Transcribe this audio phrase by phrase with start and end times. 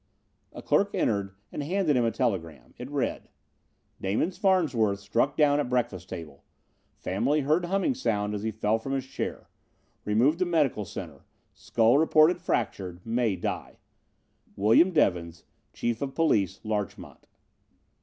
[0.51, 2.73] A clerk entered and handed him a telegram.
[2.79, 3.29] It read:
[4.01, 6.43] "Damon Farnsworth struck down at breakfast table.
[6.95, 9.47] Family heard humming sound as he fell from his chair.
[10.03, 11.23] Removed to Medical Center.
[11.53, 13.05] Skull reported fractured.
[13.05, 13.77] May die.
[14.55, 17.27] "William Devins, Chief of Police, Larchmont."